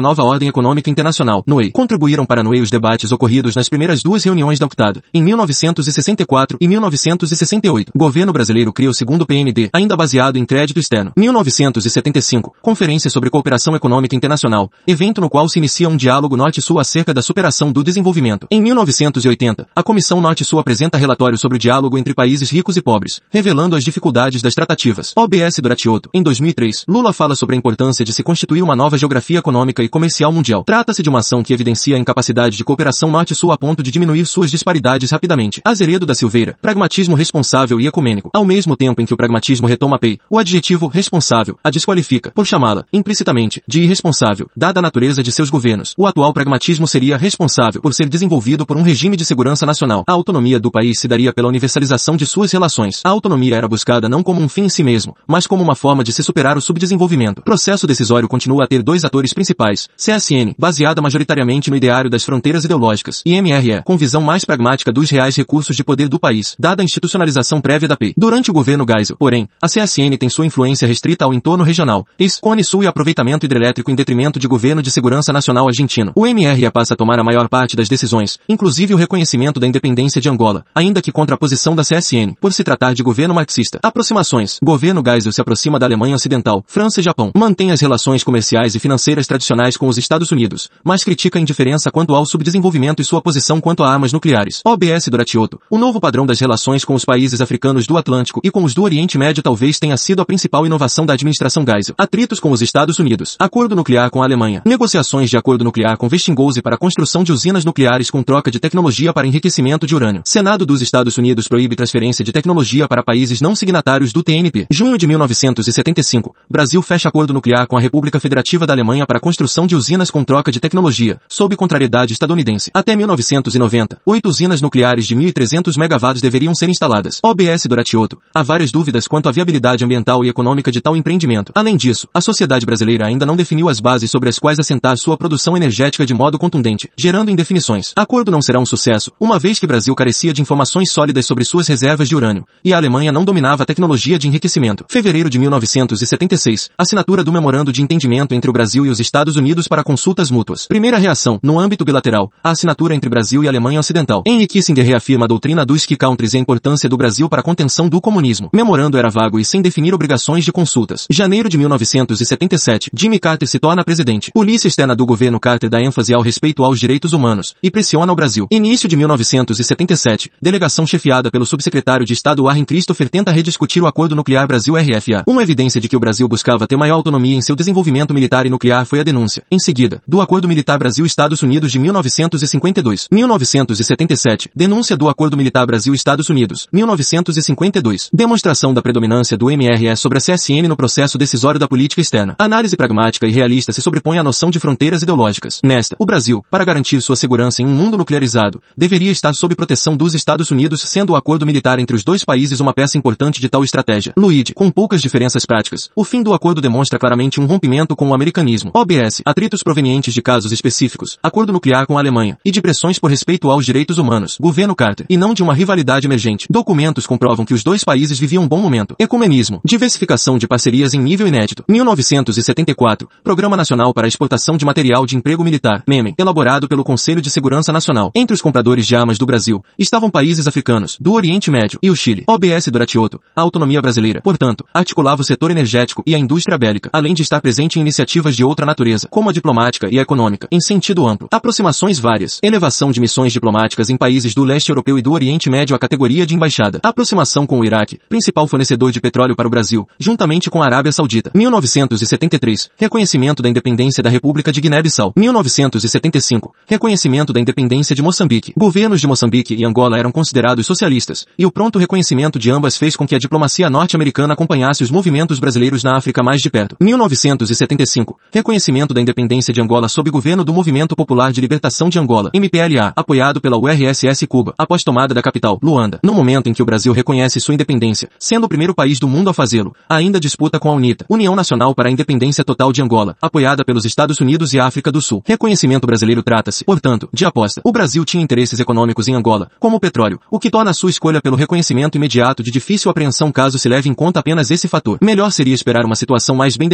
[0.00, 1.70] nova ordem econômica internacional, NOE.
[1.70, 6.66] Contribuíram para NOE os debates ocorridos nas primeiras duas reuniões da UNCTAD, em 1964 e
[6.66, 7.92] 1968.
[7.94, 11.12] Governo brasileiro cria o segundo PND, ainda baseado em crédito externo.
[11.14, 17.12] 1975, Conferência sobre Cooperação Econômica Internacional, evento no qual se inicia um diálogo Norte-Sul acerca
[17.12, 18.46] da superação do desenvolvimento.
[18.50, 23.20] Em 1980, a Comissão Norte-Sul apresenta relatório sobre o diálogo entre países ricos e pobres,
[23.28, 25.12] revelando as dificuldades das tratativas.
[25.14, 26.08] OBS Duratioto.
[26.14, 29.88] Em 2003, Lula fala sobre a importância de se constituir uma nova geografia econômica e
[29.88, 30.64] comercial mundial.
[30.64, 34.24] Trata-se de uma ação que evidencia a incapacidade de cooperação Norte-Sul a ponto de diminuir
[34.26, 35.60] suas disparidades rapidamente.
[35.64, 36.56] Azeredo da Silveira.
[36.62, 38.30] Pragmatismo responsável e ecumênico.
[38.32, 42.30] Ao mesmo tempo em que o pragmatismo retoma a PEI, o adjetivo responsável a desqualifica,
[42.30, 45.94] por chamá-la, implicitamente, de irresponsável, dada a natureza de seus governos.
[45.96, 50.04] O atual pragmatismo seria responsável por ser desenvolvido por um regime de segurança nacional.
[50.06, 53.00] A autonomia do país se daria pela universalização de suas relações.
[53.04, 56.04] A autonomia era buscada não como um fim em si mesmo, mas como uma forma
[56.04, 57.42] de se superar o subdesenvolvimento.
[57.42, 59.88] Processo decisório continua a ter dois atores principais.
[59.96, 65.10] CSN, baseada majoritariamente no ideário das fronteiras ideológicas, e MRE, com visão mais pragmática dos
[65.10, 68.14] reais recursos de poder do país, dada a institucionalização prévia da PEI.
[68.16, 72.38] Durante o governo Geisel, porém, a CSN tem sua influência restrita ao entorno regional, ex
[72.40, 76.12] Cone Sul e aproveitamento hidrelétrico em detrimento de governo de segurança nacional argentino.
[76.14, 80.20] O MRE passa a tomar a maior parte das decisões, inclusive o reconhecimento da independência
[80.20, 83.78] de Angola, ainda que contra a posição da CSN, por se tratar de governo marxista.
[83.82, 84.58] Aproximações.
[84.62, 87.30] Governo Geisel se aproxima da Alemanha Ocidental, França e Japão.
[87.68, 92.14] As relações comerciais e financeiras tradicionais com os Estados Unidos, mas critica a indiferença quanto
[92.14, 94.62] ao subdesenvolvimento e sua posição quanto a armas nucleares.
[94.64, 95.60] OBS Duratioto.
[95.68, 98.82] O novo padrão das relações com os países africanos do Atlântico e com os do
[98.82, 101.94] Oriente Médio talvez tenha sido a principal inovação da administração Geisel.
[101.98, 103.36] Atritos com os Estados Unidos.
[103.38, 104.62] Acordo nuclear com a Alemanha.
[104.64, 108.58] Negociações de acordo nuclear com Westinghouse para a construção de usinas nucleares com troca de
[108.58, 110.22] tecnologia para enriquecimento de urânio.
[110.24, 114.66] Senado dos Estados Unidos proíbe transferência de tecnologia para países não signatários do TNP.
[114.70, 116.34] Junho de 1975.
[116.48, 120.10] Brasil fecha acordo nuclear com a República Federativa da Alemanha para a construção de usinas
[120.10, 122.70] com troca de tecnologia, sob contrariedade estadunidense.
[122.72, 127.18] Até 1990, oito usinas nucleares de 1.300 megawatts deveriam ser instaladas.
[127.22, 128.18] OBS Duratioto.
[128.34, 131.52] Há várias dúvidas quanto à viabilidade ambiental e econômica de tal empreendimento.
[131.54, 135.16] Além disso, a sociedade brasileira ainda não definiu as bases sobre as quais assentar sua
[135.16, 137.92] produção energética de modo contundente, gerando indefinições.
[137.96, 141.66] Acordo não será um sucesso, uma vez que Brasil carecia de informações sólidas sobre suas
[141.66, 144.84] reservas de urânio, e a Alemanha não dominava a tecnologia de enriquecimento.
[144.88, 149.66] Fevereiro de 1976, assinatura do memorando de entendimento entre o Brasil e os Estados Unidos
[149.66, 150.66] para consultas mútuas.
[150.66, 154.22] Primeira reação, no âmbito bilateral, a assinatura entre Brasil e Alemanha Ocidental.
[154.26, 157.42] Henry Kissinger reafirma a doutrina dos key countries e a importância do Brasil para a
[157.42, 158.50] contenção do comunismo.
[158.52, 161.06] Memorando era vago e sem definir obrigações de consultas.
[161.10, 164.30] Janeiro de 1977, Jimmy Carter se torna presidente.
[164.32, 168.16] Polícia externa do governo Carter dá ênfase ao respeito aos direitos humanos e pressiona o
[168.16, 168.46] Brasil.
[168.50, 174.14] Início de 1977, delegação chefiada pelo subsecretário de Estado Warren Christopher tenta rediscutir o acordo
[174.14, 175.24] nuclear Brasil-RFA.
[175.26, 178.50] Uma evidência de que o Brasil buscava ter maior autonomia em seu desenvolvimento militar e
[178.50, 183.08] nuclear foi a denúncia, em seguida, do Acordo Militar Brasil-Estados Unidos de 1952.
[183.10, 186.66] 1977, denúncia do Acordo Militar Brasil-Estados Unidos.
[186.72, 192.34] 1952, demonstração da predominância do MRE sobre a CSN no processo decisório da política externa.
[192.38, 195.60] Análise pragmática e realista se sobrepõe à noção de fronteiras ideológicas.
[195.62, 199.96] Nesta, o Brasil, para garantir sua segurança em um mundo nuclearizado, deveria estar sob proteção
[199.96, 203.48] dos Estados Unidos, sendo o acordo militar entre os dois países uma peça importante de
[203.48, 204.12] tal estratégia.
[204.16, 208.14] Luigi, com poucas diferenças práticas, o fim do acordo demonstra claramente um rompimento com o
[208.14, 208.70] americanismo.
[208.72, 213.10] OBS, atritos provenientes de casos específicos, acordo nuclear com a Alemanha, e de pressões por
[213.10, 216.46] respeito aos direitos humanos, governo Carter, e não de uma rivalidade emergente.
[216.48, 218.94] Documentos comprovam que os dois países viviam um bom momento.
[218.98, 221.64] Ecumenismo, diversificação de parcerias em nível inédito.
[221.68, 227.20] 1974, Programa Nacional para a Exportação de Material de Emprego Militar, MEME, elaborado pelo Conselho
[227.20, 228.10] de Segurança Nacional.
[228.14, 231.96] Entre os compradores de armas do Brasil, estavam países africanos, do Oriente Médio e o
[231.96, 232.24] Chile.
[232.26, 237.09] OBS Doratioto, a autonomia brasileira, portanto, articulava o setor energético e a indústria bélica, além
[237.14, 240.60] de estar presente em iniciativas de outra natureza, como a diplomática e a econômica, em
[240.60, 241.28] sentido amplo.
[241.30, 242.38] Aproximações várias.
[242.42, 246.26] Elevação de missões diplomáticas em países do leste europeu e do Oriente Médio à categoria
[246.26, 246.80] de embaixada.
[246.82, 250.92] Aproximação com o Iraque, principal fornecedor de petróleo para o Brasil, juntamente com a Arábia
[250.92, 251.30] Saudita.
[251.34, 252.70] 1973.
[252.76, 255.12] Reconhecimento da independência da República de Guiné-Bissau.
[255.16, 256.54] 1975.
[256.66, 258.52] Reconhecimento da independência de Moçambique.
[258.56, 262.96] Governos de Moçambique e Angola eram considerados socialistas, e o pronto reconhecimento de ambas fez
[262.96, 266.76] com que a diplomacia norte-americana acompanhasse os movimentos brasileiros na África mais de perto.
[267.00, 268.18] 1975.
[268.32, 272.92] Reconhecimento da independência de Angola sob governo do Movimento Popular de Libertação de Angola, MPLA,
[272.94, 275.98] apoiado pela URSS Cuba, após tomada da capital, Luanda.
[276.02, 279.30] No momento em que o Brasil reconhece sua independência, sendo o primeiro país do mundo
[279.30, 283.16] a fazê-lo, ainda disputa com a UNITA, União Nacional para a Independência Total de Angola,
[283.20, 285.22] apoiada pelos Estados Unidos e África do Sul.
[285.26, 287.60] Reconhecimento brasileiro trata-se, portanto, de aposta.
[287.64, 290.90] O Brasil tinha interesses econômicos em Angola, como o petróleo, o que torna a sua
[290.90, 294.98] escolha pelo reconhecimento imediato de difícil apreensão caso se leve em conta apenas esse fator.
[295.00, 296.68] Melhor seria esperar uma situação mais bem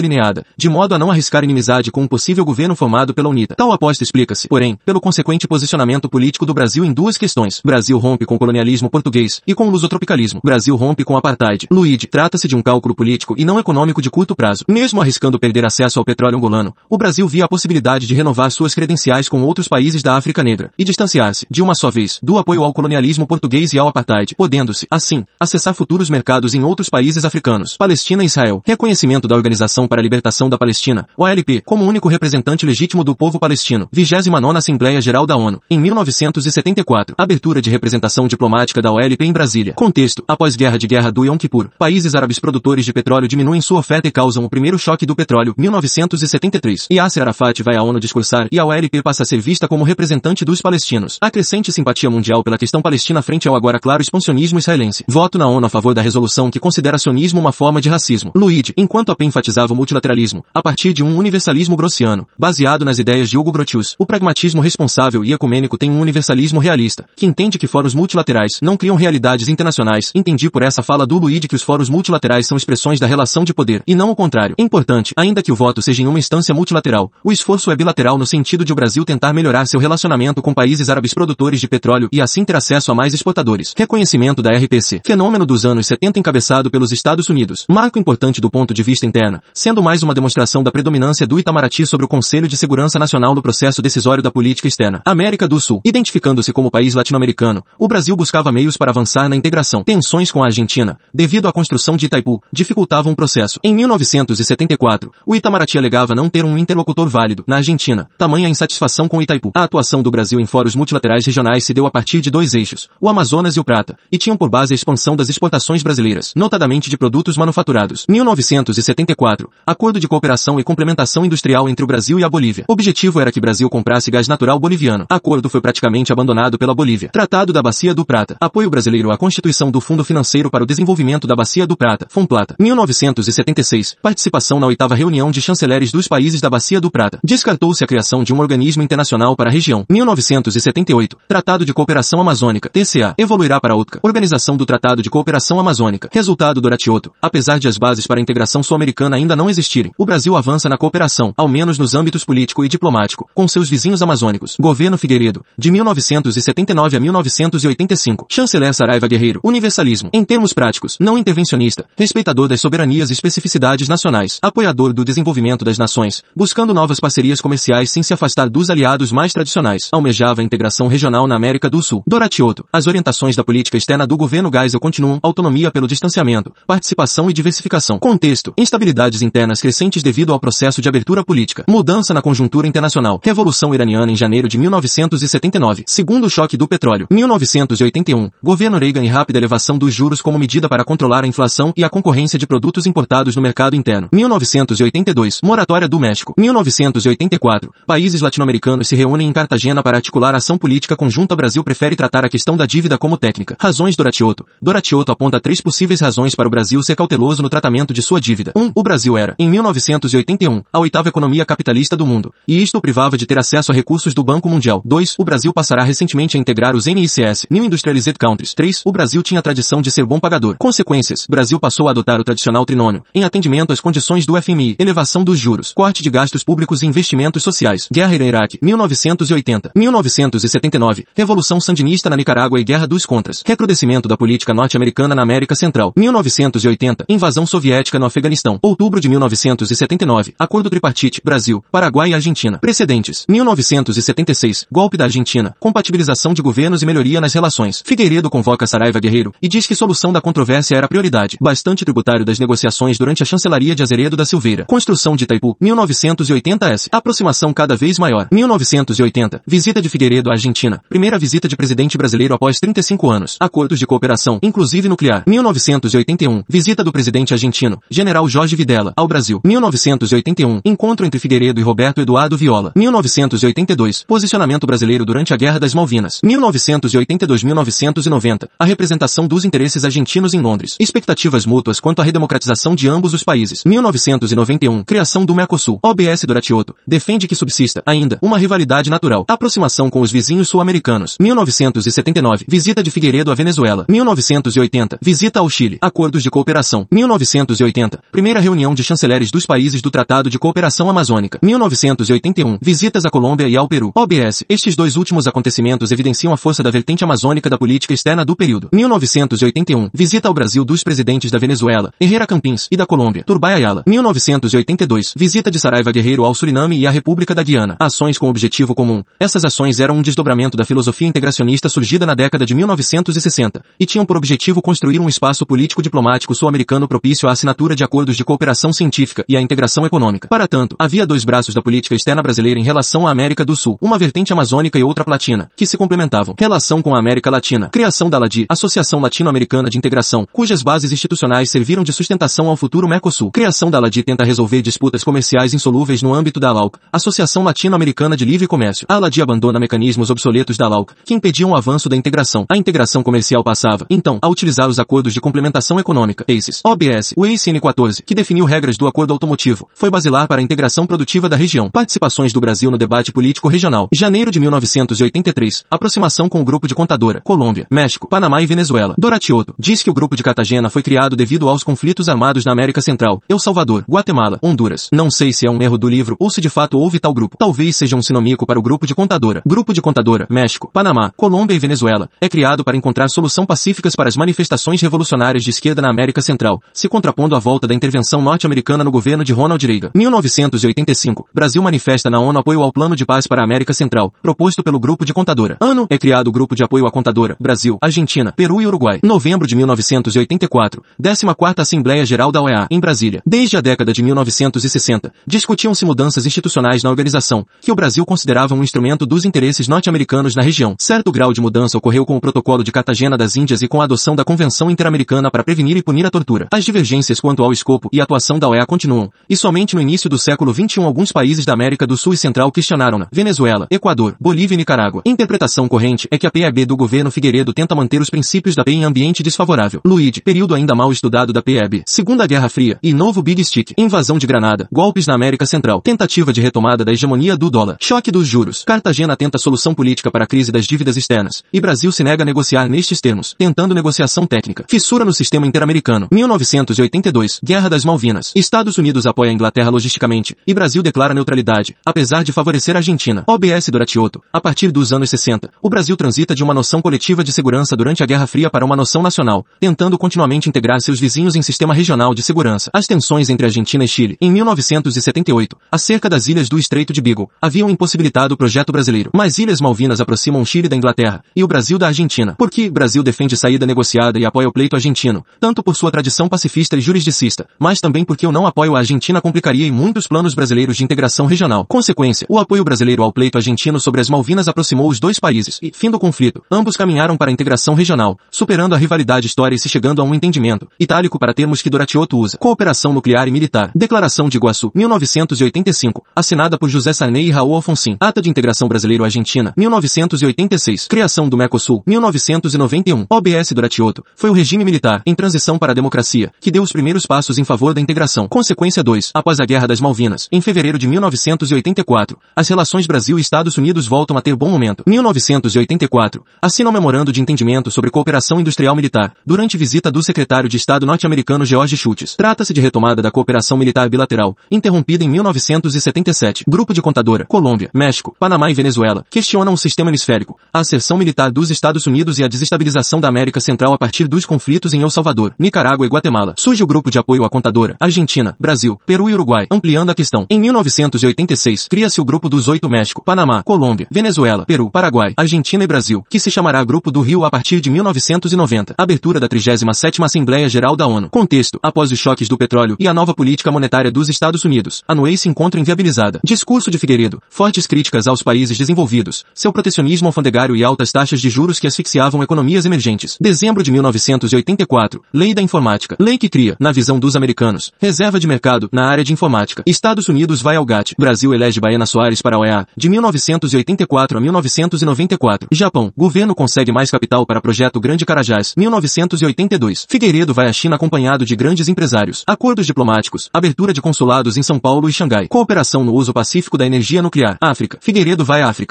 [0.57, 3.55] de modo a não arriscar inimizade com um possível governo formado pela UNITA.
[3.55, 7.61] Tal aposta explica-se, porém, pelo consequente posicionamento político do Brasil em duas questões.
[7.65, 10.41] Brasil rompe com o colonialismo português e com o lusotropicalismo.
[10.45, 11.67] Brasil rompe com o apartheid.
[11.71, 14.65] Luigi, trata-se de um cálculo político e não econômico de curto prazo.
[14.69, 18.75] Mesmo arriscando perder acesso ao petróleo angolano, o Brasil via a possibilidade de renovar suas
[18.75, 22.63] credenciais com outros países da África Negra e distanciar-se, de uma só vez, do apoio
[22.63, 27.77] ao colonialismo português e ao apartheid, podendo-se, assim, acessar futuros mercados em outros países africanos.
[27.77, 28.63] Palestina e Israel.
[28.65, 33.39] Reconhecimento da Organização para a Libertação da Palestina, OLP, como único representante legítimo do povo
[33.39, 33.89] palestino.
[33.95, 37.15] 29ª Assembleia Geral da ONU, em 1974.
[37.17, 39.73] Abertura de representação diplomática da OLP em Brasília.
[39.73, 40.23] Contexto.
[40.29, 44.07] Após guerra de guerra do Yom Kippur, países árabes produtores de petróleo diminuem sua oferta
[44.07, 46.89] e causam o primeiro choque do petróleo, 1973.
[46.93, 50.45] Yasser Arafat vai à ONU discursar e a OLP passa a ser vista como representante
[50.45, 51.17] dos palestinos.
[51.23, 55.05] A crescente simpatia mundial pela questão palestina frente ao agora claro expansionismo israelense.
[55.09, 58.31] Voto na ONU a favor da resolução que considera sionismo uma forma de racismo.
[58.35, 62.99] Luigi, enquanto a PEN enfatizava o multilateralismo, a partir de um universalismo grossiano, baseado nas
[62.99, 67.57] ideias de Hugo Grotius, o pragmatismo responsável e ecumênico tem um universalismo realista, que entende
[67.57, 70.11] que fóruns multilaterais não criam realidades internacionais.
[70.13, 73.55] Entendi por essa fala do Luigi que os fóruns multilaterais são expressões da relação de
[73.55, 74.57] poder, e não o contrário.
[74.59, 78.27] Importante, ainda que o voto seja em uma instância multilateral, o esforço é bilateral no
[78.27, 82.21] sentido de o Brasil tentar melhorar seu relacionamento com países árabes produtores de petróleo e
[82.21, 83.73] assim ter acesso a mais exportadores.
[83.77, 85.03] Reconhecimento da RPC.
[85.05, 87.65] Fenômeno dos anos 70 encabeçado pelos Estados Unidos.
[87.69, 91.87] Marco importante do ponto de vista interno, sendo mais uma demonstração da predominância do Itamaraty
[91.87, 95.03] sobre o Conselho de Segurança Nacional no processo decisório da política externa.
[95.05, 95.81] América do Sul.
[95.85, 99.85] Identificando-se como país latino-americano, o Brasil buscava meios para avançar na integração.
[99.85, 103.61] Tensões com a Argentina, devido à construção de Itaipu, dificultavam o processo.
[103.63, 109.23] Em 1974, o Itamaraty alegava não ter um interlocutor válido na Argentina, tamanha insatisfação com
[109.23, 109.51] Itaipu.
[109.55, 112.89] A atuação do Brasil em fóruns multilaterais regionais se deu a partir de dois eixos,
[113.01, 116.91] o Amazonas e o Prata, e tinham por base a expansão das exportações brasileiras, notadamente
[116.91, 118.07] de produtos manufaturados.
[118.09, 122.65] 1974, Acordo de Cooperação e Complementação Industrial entre o Brasil e a Bolívia.
[122.69, 125.07] O objetivo era que Brasil comprasse gás natural boliviano.
[125.11, 127.09] Acordo foi praticamente abandonado pela Bolívia.
[127.09, 128.37] Tratado da Bacia do Prata.
[128.41, 132.55] Apoio brasileiro à constituição do Fundo Financeiro para o Desenvolvimento da Bacia do Prata, FONPLATA.
[132.61, 133.97] 1976.
[134.01, 137.19] Participação na oitava reunião de chanceleres dos países da Bacia do Prata.
[137.25, 139.85] Descartou-se a criação de um organismo internacional para a região.
[139.91, 141.19] 1978.
[141.27, 143.17] Tratado de Cooperação Amazônica, TCA.
[143.19, 143.99] Evoluirá para OTCA.
[144.05, 146.09] Organização do Tratado de Cooperação Amazônica.
[146.13, 147.11] Resultado do Ratioto.
[147.21, 149.93] Apesar de as bases para a integração sul-americana ainda não existirem.
[149.99, 154.03] O Brasil avança na cooperação, ao menos nos âmbitos político e diplomático, com seus vizinhos
[154.03, 154.57] amazônicos.
[154.61, 158.27] Governo Figueiredo, de 1979 a 1985.
[158.31, 159.41] Chanceler Saraiva Guerreiro.
[159.43, 160.11] Universalismo.
[160.13, 165.79] Em termos práticos, não intervencionista, respeitador das soberanias e especificidades nacionais, apoiador do desenvolvimento das
[165.79, 169.89] nações, buscando novas parcerias comerciais sem se afastar dos aliados mais tradicionais.
[169.93, 172.03] Almejava a integração regional na América do Sul.
[172.07, 172.65] Doratioto.
[172.73, 177.99] As orientações da política externa do governo Geisel continuam autonomia pelo distanciamento, participação e diversificação.
[177.99, 178.53] Contexto.
[178.59, 181.65] Instabilidades internas crescentes devido ao processo de abertura política.
[181.69, 183.21] Mudança na conjuntura internacional.
[183.23, 185.85] Revolução iraniana em janeiro de 1979.
[185.87, 187.07] Segundo choque do petróleo.
[187.11, 188.31] 1981.
[188.43, 191.89] Governo Reagan e rápida elevação dos juros como medida para controlar a inflação e a
[191.89, 194.09] concorrência de produtos importados no mercado interno.
[194.13, 195.41] 1982.
[195.43, 196.35] Moratória do México.
[196.37, 197.73] 1984.
[197.87, 201.37] Países latino-americanos se reúnem em Cartagena para articular ação política conjunta.
[201.37, 203.57] Brasil prefere tratar a questão da dívida como técnica.
[203.61, 204.45] Razões Doratioto.
[204.61, 208.53] Doratioto aponta três possíveis razões para o Brasil ser cauteloso no tratamento de sua dívida.
[208.57, 208.61] 1.
[208.61, 212.81] Um, o Brasil era, em 1981, a oitava economia capitalista do mundo, e isto o
[212.81, 214.83] privava de ter acesso a recursos do Banco Mundial.
[214.85, 215.17] 2.
[215.19, 218.55] O Brasil passará recentemente a integrar os NICS, New Industrialized Countries.
[218.55, 218.83] 3.
[218.85, 220.57] O Brasil tinha a tradição de ser bom pagador.
[220.59, 221.27] Consequências.
[221.29, 225.39] Brasil passou a adotar o tradicional trinômio, em atendimento às condições do FMI, elevação dos
[225.39, 227.89] juros, corte de gastos públicos e investimentos sociais.
[227.93, 229.73] Guerra Iraque, 1980.
[229.75, 231.07] 1979.
[231.15, 233.43] Revolução Sandinista na Nicarágua e Guerra dos Contras.
[233.45, 235.93] Recrudescimento da política norte-americana na América Central.
[235.97, 237.05] 1980.
[237.09, 238.59] Invasão soviética no Afeganistão.
[238.63, 240.35] Outubro de 1979.
[240.39, 241.21] Acordo tripartite.
[241.25, 242.59] Brasil, Paraguai e Argentina.
[242.59, 243.25] Precedentes.
[243.29, 244.67] 1976.
[244.71, 245.55] Golpe da Argentina.
[245.59, 247.83] Compatibilização de governos e melhoria nas relações.
[247.85, 251.37] Figueiredo convoca Saraiva Guerreiro e diz que solução da controvérsia era prioridade.
[251.41, 254.65] Bastante tributário das negociações durante a chancelaria de Azeredo da Silveira.
[254.67, 255.57] Construção de Itaipu.
[255.63, 256.89] 1980s.
[256.93, 258.29] Aproximação cada vez maior.
[258.31, 259.43] 1980.
[259.47, 260.81] Visita de Figueiredo à Argentina.
[260.89, 263.37] Primeira visita de presidente brasileiro após 35 anos.
[263.41, 265.25] Acordos de cooperação, inclusive nuclear.
[265.27, 266.45] 1981.
[266.49, 269.41] Visita do presidente argentino, General Jorge Videla, ao Brasil.
[269.45, 270.61] 1981.
[270.65, 272.73] Encontro entre Figueiredo e Roberto Eduardo Viola.
[272.75, 274.05] 1982.
[274.05, 276.21] Posicionamento brasileiro durante a Guerra das Malvinas.
[276.25, 278.49] 1982-1990.
[278.59, 280.77] A representação dos interesses argentinos em Londres.
[280.81, 283.63] Expectativas mútuas quanto à redemocratização de ambos os países.
[283.65, 284.85] 1991.
[284.85, 285.79] Criação do Mercosul.
[285.83, 286.75] OBS Doratioto.
[286.87, 289.25] Defende que subsista, ainda, uma rivalidade natural.
[289.29, 291.17] Aproximação com os vizinhos sul-americanos.
[291.21, 292.47] 1979.
[292.49, 293.85] Visita de Figueiredo à Venezuela.
[293.89, 294.99] 1980.
[295.01, 295.79] Visita ao Chile.
[295.81, 296.87] Acordos de cooperação.
[296.91, 298.01] 1980.
[298.11, 301.39] Primeira reunião de chanceleres dos países do Tratado de Cooperação Amazônica.
[301.43, 302.57] 1981.
[302.63, 303.93] Visitas à Colômbia e ao Peru.
[303.95, 304.43] OBS.
[304.49, 308.71] Estes dois últimos acontecimentos evidenciam a força da vertente amazônica da política externa do período.
[308.73, 309.91] 1981.
[309.93, 313.83] Visita ao Brasil dos presidentes da Venezuela, Herrera Campins, e da Colômbia, Turbay Ayala.
[313.87, 315.13] 1982.
[315.15, 317.77] Visita de Saraiva Guerreiro ao Suriname e à República da Guiana.
[317.79, 319.05] Ações com objetivo comum.
[319.21, 324.07] Essas ações eram um desdobramento da filosofia integracionista surgida na década de 1960, e tinham
[324.07, 328.73] por objetivo construir um espaço político diplomático sul-americano propício à assinatura de acordos de cooperação
[328.87, 330.29] científica e à integração econômica.
[330.29, 333.77] Para tanto, havia dois braços da política externa brasileira em relação à América do Sul,
[333.81, 336.35] uma vertente amazônica e outra platina, que se complementavam.
[336.39, 337.69] Relação com a América Latina.
[337.71, 342.89] Criação da LADI, Associação Latino-Americana de Integração, cujas bases institucionais serviram de sustentação ao futuro
[342.89, 343.31] Mercosul.
[343.33, 348.25] Criação da LADI tenta resolver disputas comerciais insolúveis no âmbito da ALAUC, Associação Latino-Americana de
[348.25, 348.87] Livre Comércio.
[348.89, 352.47] A LADI abandona mecanismos obsoletos da ALAUC, que impediam o avanço da integração.
[352.49, 356.61] A integração comercial passava, então, a utilizar os acordos de complementação econômica, ACES.
[356.65, 360.87] OBS, o ACE N14, que definiu regras do acordo automotivo, foi basilar para a integração
[360.87, 361.71] produtiva da região.
[361.71, 363.89] Participações do Brasil no debate político regional.
[363.93, 365.65] Janeiro de 1983.
[365.71, 367.21] Aproximação com o grupo de contadora.
[367.23, 368.95] Colômbia, México, Panamá e Venezuela.
[368.99, 372.81] Doratioto diz que o grupo de Cartagena foi criado devido aos conflitos armados na América
[372.81, 374.89] Central, El Salvador, Guatemala, Honduras.
[374.93, 377.37] Não sei se é um erro do livro ou se de fato houve tal grupo.
[377.39, 379.43] Talvez seja um sinônico para o grupo de contadora.
[379.47, 382.09] Grupo de contadora, México, Panamá, Colômbia e Venezuela.
[382.21, 386.61] É criado para encontrar solução pacíficas para as manifestações revolucionárias de esquerda na América Central,
[386.73, 389.91] se contrapondo à volta da intervenção norte-americana no governo de Ronald Reagan.
[389.95, 391.29] 1985.
[391.33, 394.81] Brasil manifesta na ONU apoio ao Plano de Paz para a América Central, proposto pelo
[394.81, 395.57] Grupo de Contadora.
[395.61, 398.99] Ano, é criado o Grupo de Apoio à Contadora, Brasil, Argentina, Peru e Uruguai.
[399.03, 400.83] Novembro de 1984.
[401.01, 403.23] 14ª Assembleia Geral da OEA, em Brasília.
[403.25, 408.63] Desde a década de 1960, discutiam-se mudanças institucionais na organização, que o Brasil considerava um
[408.63, 410.75] instrumento dos interesses norte-americanos na região.
[410.79, 413.85] Certo grau de mudança ocorreu com o Protocolo de Cartagena das Índias e com a
[413.85, 416.49] adoção da Convenção Interamericana para prevenir e punir a tortura.
[416.51, 420.17] As divergências quanto ao escopo e atuação da OEA continuam, e somente no início do
[420.19, 423.09] século XXI alguns países da América do Sul e Central questionaram-na.
[423.13, 425.03] Venezuela, Equador, Bolívia e Nicarágua.
[425.05, 428.73] Interpretação corrente é que a PEB do governo Figueiredo tenta manter os princípios da PE
[428.73, 429.81] em ambiente desfavorável.
[429.85, 431.83] Luíde, período ainda mal estudado da PEB.
[431.87, 433.73] Segunda Guerra Fria e novo Big Stick.
[433.77, 434.69] Invasão de Granada.
[434.73, 435.81] Golpes na América Central.
[435.81, 437.77] Tentativa de retomada da hegemonia do dólar.
[437.81, 438.63] Choque dos juros.
[438.65, 441.43] Cartagena tenta solução política para a crise das dívidas externas.
[441.53, 444.65] E Brasil se nega a negociar nestes termos, tentando negociação técnica.
[444.69, 446.09] Fissura no sistema interamericano.
[446.13, 447.41] 1982.
[447.43, 448.33] Guerra das Malvinas.
[448.47, 453.25] Estados Unidos apoia a Inglaterra logisticamente, e Brasil declara neutralidade, apesar de favorecer a Argentina.
[453.27, 454.23] OBS Doratioto.
[454.33, 458.05] A partir dos anos 60, o Brasil transita de uma noção coletiva de segurança durante
[458.05, 462.15] a Guerra Fria para uma noção nacional, tentando continuamente integrar seus vizinhos em sistema regional
[462.15, 462.71] de segurança.
[462.73, 467.29] As tensões entre Argentina e Chile, em 1978, acerca das ilhas do Estreito de Beagle,
[467.43, 469.11] haviam impossibilitado o projeto brasileiro.
[469.13, 472.37] Mas Ilhas Malvinas aproximam o Chile da Inglaterra, e o Brasil da Argentina.
[472.39, 476.77] Porque Brasil defende saída negociada e apoia o pleito argentino, tanto por sua tradição pacifista
[476.77, 480.77] e jurisdicista, mas também porque eu não apoio a Argentina complicaria em muitos planos brasileiros
[480.77, 481.65] de integração regional.
[481.65, 485.73] Consequência, o apoio brasileiro ao pleito argentino sobre as Malvinas aproximou os dois países e,
[485.75, 489.71] fim do conflito, ambos caminharam para a integração regional, superando a rivalidade histórica e se
[489.71, 493.71] chegando a um entendimento, itálico para termos que Doratioto usa, cooperação nuclear e militar.
[493.75, 497.97] Declaração de Iguaçu, 1985, assinada por José Sarney e Raul Alfonsin.
[497.99, 500.89] Ata de Integração Brasileiro-Argentina, 1986.
[500.89, 503.07] Criação do Mercosul, 1991.
[503.09, 507.07] OBS Doratioto, foi o regime militar, em transição para a democracia, que deu os primeiros
[507.07, 508.16] passos em favor da integração.
[508.25, 509.11] Consequência 2.
[509.13, 513.87] Após a Guerra das Malvinas, em fevereiro de 1984, as relações Brasil e Estados Unidos
[513.87, 514.83] voltam a ter bom momento.
[514.87, 516.25] 1984.
[516.41, 520.87] Assina um memorando de entendimento sobre cooperação industrial militar, durante visita do secretário de Estado
[520.87, 522.17] norte-americano George Shultz.
[522.17, 526.45] Trata-se de retomada da cooperação militar bilateral, interrompida em 1977.
[526.49, 531.31] Grupo de contadora, Colômbia, México, Panamá e Venezuela, questionam o sistema hemisférico, a asserção militar
[531.31, 534.91] dos Estados Unidos e a desestabilização da América Central a partir dos conflitos em El
[534.91, 536.35] Salvador, Nicarágua e Guatemala.
[536.39, 538.06] Surge o grupo de apoio à contadora, Argentina,
[538.39, 540.27] Brasil, Peru e Uruguai, ampliando a questão.
[540.31, 545.67] Em 1986, cria-se o grupo dos oito México, Panamá, Colômbia, Venezuela, Peru, Paraguai, Argentina e
[545.67, 548.75] Brasil, que se chamará Grupo do Rio a partir de 1990.
[548.79, 551.11] Abertura da 37ª Assembleia Geral da ONU.
[551.11, 554.95] Contexto, após os choques do petróleo e a nova política monetária dos Estados Unidos, a
[554.95, 556.21] Noei se encontra inviabilizada.
[556.25, 561.29] Discurso de Figueiredo, fortes críticas aos países desenvolvidos, seu protecionismo alfandegário e altas taxas de
[561.29, 563.17] juros que asfixiavam economias emergentes.
[563.21, 565.97] Dezembro de 1984, Lei da Informática.
[565.99, 569.63] Lei que cria, na visão dos americanos, reserva de mercado na área de informática.
[569.67, 570.95] Estados Unidos vai ao GATT.
[570.99, 575.49] Brasil elege Baena Soares para a OEA, de 1984 a 1994.
[575.51, 579.87] Japão, governo consegue mais capital para projeto Grande Carajás, 1982.
[579.89, 582.23] Figueiredo vai à China acompanhado de grandes empresários.
[582.27, 585.27] Acordos diplomáticos, abertura de consulados em São Paulo e Xangai.
[585.29, 587.39] Cooperação no uso pacífico da energia nuclear.
[587.41, 587.79] África.
[587.81, 588.65] Figueiredo vai à África.